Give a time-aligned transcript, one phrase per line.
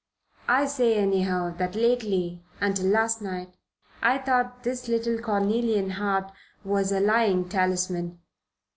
[0.47, 3.53] I say, anyhow, that lately, until last night,
[4.01, 6.31] I thought this little cornelian heart
[6.63, 8.19] was a lying talisman.